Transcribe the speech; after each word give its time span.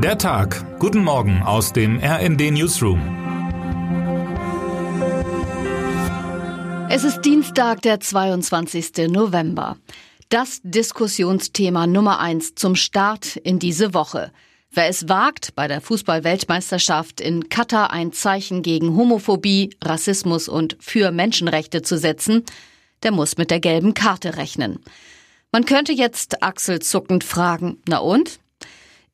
Der 0.00 0.16
Tag. 0.16 0.78
Guten 0.78 1.02
Morgen 1.02 1.42
aus 1.42 1.72
dem 1.72 1.98
RND 1.98 2.52
Newsroom. 2.52 3.00
Es 6.88 7.02
ist 7.02 7.22
Dienstag, 7.22 7.82
der 7.82 7.98
22. 7.98 9.08
November. 9.08 9.76
Das 10.28 10.60
Diskussionsthema 10.62 11.88
Nummer 11.88 12.20
eins 12.20 12.54
zum 12.54 12.76
Start 12.76 13.34
in 13.34 13.58
diese 13.58 13.92
Woche. 13.92 14.30
Wer 14.70 14.86
es 14.86 15.08
wagt, 15.08 15.56
bei 15.56 15.66
der 15.66 15.80
Fußball-Weltmeisterschaft 15.80 17.20
in 17.20 17.48
Katar 17.48 17.92
ein 17.92 18.12
Zeichen 18.12 18.62
gegen 18.62 18.94
Homophobie, 18.94 19.74
Rassismus 19.82 20.48
und 20.48 20.76
für 20.78 21.10
Menschenrechte 21.10 21.82
zu 21.82 21.98
setzen, 21.98 22.44
der 23.02 23.10
muss 23.10 23.36
mit 23.36 23.50
der 23.50 23.58
gelben 23.58 23.94
Karte 23.94 24.36
rechnen. 24.36 24.78
Man 25.50 25.64
könnte 25.64 25.92
jetzt 25.92 26.40
achselzuckend 26.40 27.24
fragen, 27.24 27.78
na 27.88 27.98
und? 27.98 28.38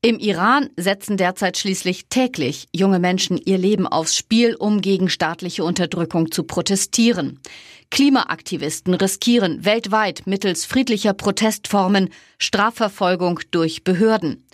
Im 0.04 0.18
Iran 0.18 0.68
setzen 0.76 1.16
derzeit 1.16 1.56
schließlich 1.56 2.08
täglich 2.10 2.66
junge 2.76 2.98
Menschen 2.98 3.38
ihr 3.38 3.56
Leben 3.56 3.86
aufs 3.86 4.14
Spiel, 4.14 4.54
um 4.54 4.82
gegen 4.82 5.08
staatliche 5.08 5.64
Unterdrückung 5.64 6.30
zu 6.30 6.44
protestieren. 6.44 7.40
Klimaaktivisten 7.90 8.92
riskieren 8.92 9.64
weltweit 9.64 10.26
mittels 10.26 10.66
friedlicher 10.66 11.14
Protestformen 11.14 12.10
Strafverfolgung 12.36 13.40
durch 13.50 13.82
Behörden. 13.82 14.46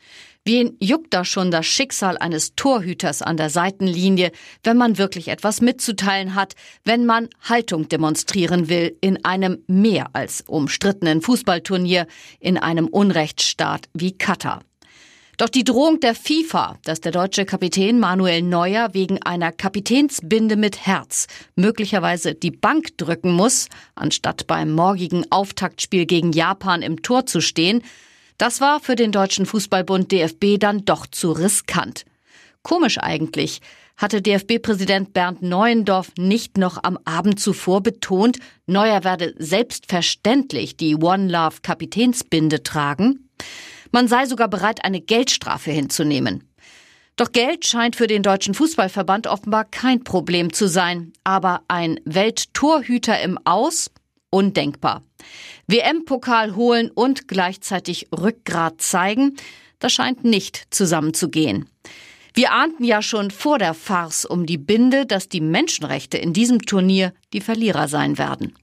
Wen 0.45 0.77
juckt 0.79 1.13
da 1.13 1.25
schon 1.25 1.51
das 1.51 1.67
Schicksal 1.67 2.17
eines 2.17 2.55
Torhüters 2.55 3.21
an 3.21 3.37
der 3.37 3.51
Seitenlinie, 3.51 4.31
wenn 4.63 4.77
man 4.77 4.99
wirklich 4.99 5.27
etwas 5.27 5.61
mitzuteilen 5.61 6.37
hat, 6.37 6.55
wenn 6.85 7.07
man 7.07 7.29
Haltung 7.41 7.89
demonstrieren 7.89 8.69
will 8.69 8.97
in 9.01 9.25
einem 9.25 9.65
mehr 9.67 10.11
als 10.13 10.45
umstrittenen 10.47 11.23
Fußballturnier 11.23 12.07
in 12.39 12.57
einem 12.57 12.87
Unrechtsstaat 12.87 13.89
wie 13.95 14.17
Katar? 14.17 14.61
Doch 15.41 15.49
die 15.49 15.65
Drohung 15.65 16.01
der 16.01 16.15
FIFA, 16.15 16.77
dass 16.85 17.01
der 17.01 17.13
deutsche 17.13 17.47
Kapitän 17.47 17.99
Manuel 17.99 18.43
Neuer 18.43 18.93
wegen 18.93 19.23
einer 19.23 19.53
Kapitänsbinde 19.53 20.55
mit 20.55 20.85
Herz 20.85 21.29
möglicherweise 21.57 22.35
die 22.35 22.51
Bank 22.51 22.99
drücken 22.99 23.33
muss, 23.33 23.69
anstatt 23.95 24.47
beim 24.47 24.71
morgigen 24.71 25.25
Auftaktspiel 25.31 26.05
gegen 26.05 26.33
Japan 26.33 26.83
im 26.83 27.01
Tor 27.01 27.25
zu 27.25 27.41
stehen, 27.41 27.83
das 28.37 28.61
war 28.61 28.81
für 28.81 28.97
den 28.97 29.13
Deutschen 29.13 29.47
Fußballbund 29.47 30.13
DFB 30.13 30.59
dann 30.59 30.85
doch 30.85 31.07
zu 31.07 31.33
riskant. 31.33 32.05
Komisch 32.63 32.99
eigentlich. 32.99 33.63
Hatte 33.97 34.21
DFB-Präsident 34.21 35.15
Bernd 35.15 35.41
Neuendorf 35.41 36.13
nicht 36.19 36.59
noch 36.59 36.85
am 36.85 36.99
Abend 37.07 37.41
zuvor 37.41 37.83
betont, 37.83 38.41
Neuer 38.67 39.05
werde 39.05 39.35
selbstverständlich 39.39 40.77
die 40.77 40.97
One 40.97 41.33
Love 41.33 41.61
Kapitänsbinde 41.63 42.63
tragen? 42.63 43.31
Man 43.93 44.09
sei 44.09 44.27
sogar 44.27 44.49
bereit, 44.49 44.85
eine 44.85 45.01
Geldstrafe 45.01 45.71
hinzunehmen. 45.71 46.45
Doch 47.17 47.33
Geld 47.33 47.67
scheint 47.67 47.97
für 47.97 48.07
den 48.07 48.23
Deutschen 48.23 48.55
Fußballverband 48.55 49.27
offenbar 49.27 49.65
kein 49.65 50.05
Problem 50.05 50.53
zu 50.53 50.69
sein. 50.69 51.13
Aber 51.25 51.63
ein 51.69 52.01
Welttorhüter 52.05 53.21
im 53.21 53.39
Aus? 53.45 53.91
Undenkbar. 54.31 55.03
WM-Pokal 55.67 56.55
holen 56.55 56.91
und 56.91 57.29
gleichzeitig 57.29 58.09
Rückgrat 58.17 58.81
zeigen? 58.81 59.37
Das 59.81 59.93
scheint 59.93 60.25
nicht 60.25 60.69
zusammenzugehen. 60.71 61.69
Wir 62.35 62.53
ahnten 62.53 62.85
ja 62.85 63.03
schon 63.03 63.31
vor 63.31 63.59
der 63.59 63.75
Farce 63.75 64.25
um 64.25 64.47
die 64.47 64.59
Binde, 64.59 65.05
dass 65.05 65.29
die 65.29 65.41
Menschenrechte 65.41 66.17
in 66.17 66.33
diesem 66.33 66.63
Turnier 66.63 67.13
die 67.33 67.41
Verlierer 67.41 67.89
sein 67.89 68.19
werden. 68.19 68.55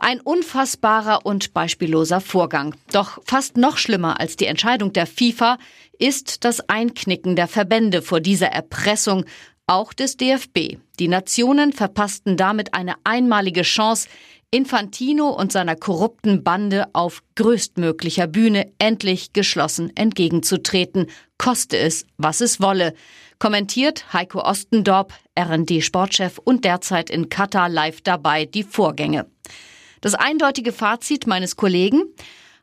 Ein 0.00 0.20
unfassbarer 0.20 1.26
und 1.26 1.52
beispielloser 1.54 2.20
Vorgang. 2.20 2.76
Doch 2.92 3.18
fast 3.24 3.56
noch 3.56 3.78
schlimmer 3.78 4.20
als 4.20 4.36
die 4.36 4.46
Entscheidung 4.46 4.92
der 4.92 5.06
FIFA 5.06 5.58
ist 5.98 6.44
das 6.44 6.68
Einknicken 6.68 7.34
der 7.34 7.48
Verbände 7.48 8.00
vor 8.00 8.20
dieser 8.20 8.46
Erpressung, 8.46 9.24
auch 9.66 9.92
des 9.92 10.16
DFB. 10.16 10.78
Die 11.00 11.08
Nationen 11.08 11.72
verpassten 11.72 12.36
damit 12.36 12.74
eine 12.74 12.94
einmalige 13.02 13.62
Chance, 13.62 14.08
Infantino 14.52 15.30
und 15.30 15.50
seiner 15.50 15.74
korrupten 15.74 16.44
Bande 16.44 16.86
auf 16.94 17.22
größtmöglicher 17.34 18.28
Bühne 18.28 18.72
endlich 18.78 19.32
geschlossen 19.32 19.94
entgegenzutreten, 19.96 21.08
koste 21.38 21.76
es, 21.76 22.06
was 22.16 22.40
es 22.40 22.60
wolle. 22.60 22.94
Kommentiert 23.40 24.12
Heiko 24.12 24.40
Ostendorp, 24.42 25.12
RND-Sportchef 25.38 26.38
und 26.38 26.64
derzeit 26.64 27.10
in 27.10 27.28
Katar 27.28 27.68
live 27.68 28.00
dabei 28.00 28.46
die 28.46 28.62
Vorgänge. 28.62 29.26
Das 30.00 30.14
eindeutige 30.14 30.72
Fazit 30.72 31.26
meines 31.26 31.56
Kollegen 31.56 32.02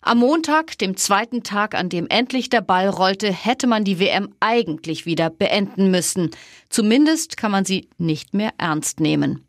am 0.02 0.20
Montag, 0.20 0.78
dem 0.78 0.98
zweiten 0.98 1.42
Tag, 1.42 1.74
an 1.74 1.90
dem 1.90 2.06
endlich 2.08 2.50
der 2.50 2.62
Ball 2.62 2.90
rollte, 2.90 3.34
hätte 3.34 3.66
man 3.66 3.84
die 3.84 4.00
WM 4.00 4.30
eigentlich 4.40 5.08
wieder 5.08 5.32
beenden 5.32 5.90
müssen. 5.90 6.30
Zumindest 6.70 7.38
kann 7.38 7.52
man 7.52 7.66
sie 7.66 7.90
nicht 7.98 8.36
mehr 8.36 8.52
ernst 8.60 9.00
nehmen. 9.00 9.48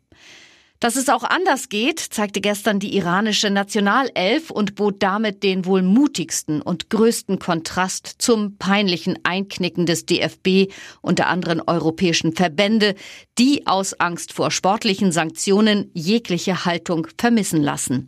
Dass 0.79 0.95
es 0.95 1.09
auch 1.09 1.23
anders 1.23 1.69
geht, 1.69 1.99
zeigte 1.99 2.39
gestern 2.39 2.79
die 2.79 2.95
iranische 2.95 3.49
Nationalelf 3.49 4.51
und 4.51 4.75
bot 4.75 5.01
damit 5.01 5.41
den 5.41 5.65
wohl 5.65 5.81
mutigsten 5.81 6.61
und 6.61 6.91
größten 6.91 7.39
Kontrast 7.39 8.15
zum 8.19 8.57
peinlichen 8.57 9.17
Einknicken 9.23 9.87
des 9.87 10.05
DFB 10.05 10.71
und 11.01 11.17
der 11.17 11.29
anderen 11.29 11.61
europäischen 11.61 12.35
Verbände, 12.35 12.93
die 13.39 13.65
aus 13.65 13.99
Angst 13.99 14.33
vor 14.33 14.51
sportlichen 14.51 15.11
Sanktionen 15.11 15.89
jegliche 15.95 16.65
Haltung 16.65 17.07
vermissen 17.17 17.63
lassen. 17.63 18.07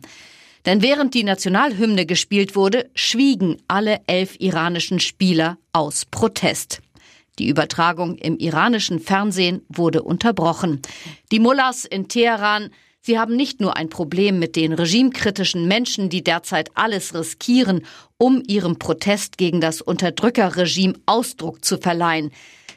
Denn 0.64 0.80
während 0.80 1.14
die 1.14 1.24
Nationalhymne 1.24 2.06
gespielt 2.06 2.54
wurde, 2.54 2.88
schwiegen 2.94 3.56
alle 3.66 4.00
elf 4.06 4.36
iranischen 4.38 5.00
Spieler 5.00 5.58
aus 5.72 6.04
Protest. 6.04 6.82
Die 7.40 7.48
Übertragung 7.48 8.16
im 8.16 8.36
iranischen 8.36 9.00
Fernsehen 9.00 9.62
wurde 9.70 10.02
unterbrochen. 10.02 10.82
Die 11.32 11.40
Mullahs 11.40 11.86
in 11.86 12.06
Teheran 12.06 12.70
Sie 13.02 13.18
haben 13.18 13.34
nicht 13.34 13.62
nur 13.62 13.78
ein 13.78 13.88
Problem 13.88 14.38
mit 14.38 14.56
den 14.56 14.74
regimekritischen 14.74 15.66
Menschen, 15.66 16.10
die 16.10 16.22
derzeit 16.22 16.70
alles 16.74 17.14
riskieren, 17.14 17.86
um 18.18 18.42
ihrem 18.46 18.78
Protest 18.78 19.38
gegen 19.38 19.62
das 19.62 19.80
Unterdrückerregime 19.80 21.00
Ausdruck 21.06 21.64
zu 21.64 21.78
verleihen. 21.78 22.30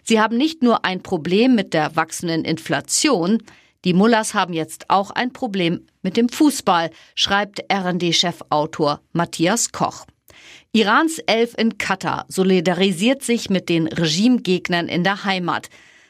Sie 0.06 0.22
haben 0.22 0.38
nicht 0.38 0.64
nur 0.64 0.86
ein 0.86 1.04
Problem 1.04 1.56
mit 1.56 1.74
der 1.74 1.98
wachsenden 1.98 2.46
Inflation, 2.46 3.44
die 3.84 3.94
Mullahs 3.94 4.34
haben 4.34 4.54
jetzt 4.54 4.90
auch 4.90 5.12
ein 5.12 5.34
Problem 5.34 5.86
mit 6.04 6.16
dem 6.16 6.30
Fußball, 6.30 6.90
schreibt 7.16 7.60
RD-Chefautor 7.70 9.02
Matthias 9.12 9.74
Koch. 9.74 10.06
Irans 10.72 11.20
Elf 11.20 11.54
in 11.58 11.78
Katar 11.78 12.26
solidarisiert 12.28 13.24
sich 13.24 13.50
mit 13.50 13.70
den 13.70 13.88
Regimegegnern 13.88 14.88
in 14.88 15.04
der 15.04 15.24
Heimat. 15.24 15.70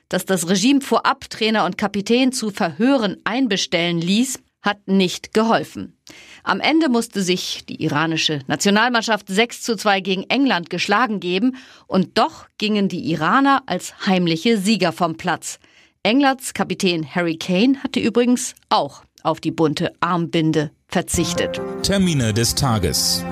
Dass 0.10 0.26
das 0.26 0.48
Regime 0.48 0.82
vorab 0.82 1.30
Trainer 1.30 1.66
und 1.66 1.78
Kapitän 1.78 2.32
zu 2.32 2.52
Verhören 2.52 3.18
einbestellen 3.24 4.00
ließ, 4.00 4.40
hat 4.62 4.88
nicht 4.88 5.34
geholfen. 5.34 5.98
Am 6.44 6.60
Ende 6.60 6.90
musste 6.90 7.22
sich 7.22 7.66
die 7.66 7.84
iranische 7.84 8.40
Nationalmannschaft 8.48 9.28
6 9.28 9.62
zu 9.62 9.76
2 9.76 10.00
gegen 10.00 10.24
England 10.30 10.70
geschlagen 10.70 11.20
geben 11.20 11.58
und 11.88 12.18
doch 12.18 12.48
gingen 12.58 12.88
die 12.88 13.12
Iraner 13.12 13.64
als 13.66 14.08
heimliche 14.08 14.58
Sieger 14.58 14.92
vom 14.92 15.18
Platz. 15.18 15.60
Englands 16.04 16.54
Kapitän 16.54 17.06
Harry 17.16 17.38
Kane 17.38 17.82
hatte 17.84 18.00
übrigens 18.00 18.56
auch 18.70 19.04
auf 19.24 19.40
die 19.40 19.52
bunte 19.52 19.94
Armbinde 20.02 20.72
verzichtet. 20.88 21.62
Termine 21.82 22.34
des 22.34 22.56
Tages. 22.56 23.24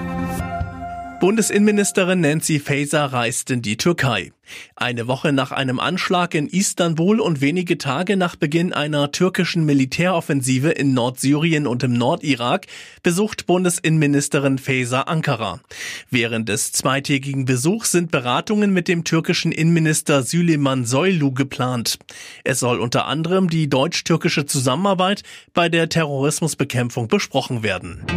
Bundesinnenministerin 1.22 2.20
Nancy 2.20 2.60
Faeser 2.60 3.06
reist 3.06 3.52
in 3.52 3.62
die 3.62 3.78
Türkei. 3.78 4.32
Eine 4.76 5.08
Woche 5.08 5.32
nach 5.32 5.52
einem 5.52 5.80
Anschlag 5.80 6.34
in 6.34 6.48
Istanbul 6.48 7.20
und 7.20 7.42
wenige 7.42 7.78
Tage 7.78 8.18
nach 8.18 8.36
Beginn 8.36 8.74
einer 8.74 9.12
türkischen 9.12 9.64
Militäroffensive 9.64 10.72
in 10.72 10.96
Nordsyrien 10.96 11.68
und 11.68 11.84
im 11.84 11.94
Nordirak 11.94 12.66
besucht 13.04 13.46
Bundesinnenministerin 13.46 14.58
Faeser 14.58 15.08
Ankara. 15.08 15.62
Während 16.10 16.50
des 16.50 16.72
zweitägigen 16.72 17.46
Besuchs 17.46 17.92
sind 17.92 18.10
Beratungen 18.10 18.74
mit 18.74 18.88
dem 18.88 19.04
türkischen 19.04 19.52
Innenminister 19.52 20.24
Süleyman 20.24 20.86
Soylu 20.86 21.34
geplant. 21.34 22.00
Es 22.44 22.60
soll 22.60 22.80
unter 22.80 23.06
anderem 23.06 23.48
die 23.48 23.70
deutsch-türkische 23.70 24.48
Zusammenarbeit 24.48 25.22
bei 25.54 25.70
der 25.70 25.88
Terrorismusbekämpfung 25.88 27.10
besprochen 27.10 27.62
werden. 27.62 28.08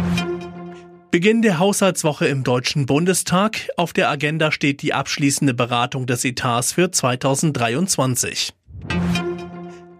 Beginn 1.15 1.41
der 1.41 1.59
Haushaltswoche 1.59 2.27
im 2.27 2.43
Deutschen 2.43 2.87
Bundestag. 2.87 3.69
Auf 3.77 3.93
der 3.93 4.09
Agenda 4.09 4.51
steht 4.51 4.81
die 4.81 4.93
abschließende 4.93 5.53
Beratung 5.53 6.07
des 6.07 6.25
Etats 6.25 6.73
für 6.73 6.91
2023. 6.91 8.51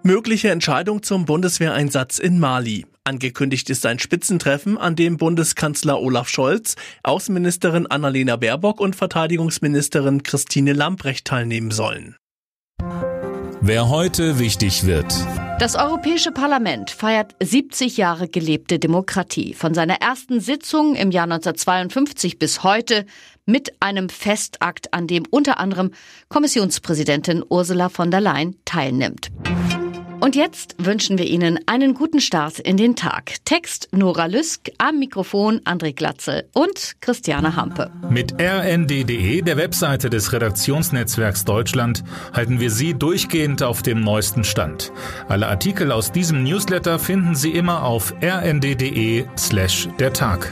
Mögliche 0.03 0.49
Entscheidung 0.49 1.03
zum 1.03 1.23
Bundeswehreinsatz 1.23 2.19
in 2.19 2.37
Mali. 2.37 2.85
Angekündigt 3.05 3.69
ist 3.69 3.85
ein 3.85 3.99
Spitzentreffen, 3.99 4.77
an 4.77 4.97
dem 4.97 5.15
Bundeskanzler 5.15 6.01
Olaf 6.01 6.27
Scholz, 6.27 6.75
Außenministerin 7.03 7.87
Annalena 7.87 8.35
Baerbock 8.35 8.81
und 8.81 8.97
Verteidigungsministerin 8.97 10.21
Christine 10.21 10.73
Lamprecht 10.73 11.25
teilnehmen 11.25 11.71
sollen. 11.71 12.17
Wer 13.67 13.89
heute 13.89 14.37
wichtig 14.37 14.85
wird. 14.85 15.11
Das 15.57 15.75
Europäische 15.75 16.31
Parlament 16.31 16.91
feiert 16.91 17.35
70 17.41 17.97
Jahre 17.97 18.27
gelebte 18.27 18.77
Demokratie. 18.77 19.55
Von 19.55 19.73
seiner 19.73 20.01
ersten 20.01 20.39
Sitzung 20.39 20.93
im 20.93 21.09
Jahr 21.09 21.23
1952 21.23 22.37
bis 22.37 22.61
heute 22.61 23.07
mit 23.47 23.73
einem 23.79 24.09
Festakt, 24.09 24.93
an 24.93 25.07
dem 25.07 25.23
unter 25.31 25.59
anderem 25.59 25.89
Kommissionspräsidentin 26.29 27.43
Ursula 27.49 27.89
von 27.89 28.11
der 28.11 28.21
Leyen 28.21 28.55
teilnimmt. 28.65 29.31
Und 30.19 30.35
jetzt 30.35 30.75
wünschen 30.77 31.17
wir 31.17 31.25
Ihnen 31.25 31.59
einen 31.65 31.93
guten 31.93 32.19
Start 32.19 32.59
in 32.59 32.77
den 32.77 32.95
Tag. 32.95 33.35
Text 33.45 33.89
Nora 33.91 34.25
Lüsk, 34.25 34.69
am 34.77 34.99
Mikrofon 34.99 35.59
André 35.65 35.93
Glatzel 35.93 36.47
und 36.53 36.95
Christiane 37.01 37.55
Hampe. 37.55 37.91
Mit 38.09 38.33
rnd.de, 38.39 39.41
der 39.41 39.57
Webseite 39.57 40.09
des 40.09 40.33
Redaktionsnetzwerks 40.33 41.45
Deutschland, 41.45 42.03
halten 42.33 42.59
wir 42.59 42.71
Sie 42.71 42.93
durchgehend 42.93 43.61
auf 43.63 43.81
dem 43.81 44.01
neuesten 44.01 44.43
Stand. 44.43 44.91
Alle 45.27 45.47
Artikel 45.47 45.91
aus 45.91 46.11
diesem 46.11 46.43
Newsletter 46.43 46.99
finden 46.99 47.35
Sie 47.35 47.51
immer 47.51 47.83
auf 47.83 48.13
rnd.de 48.21 49.25
slash 49.37 49.87
der 49.99 50.13
Tag. 50.13 50.51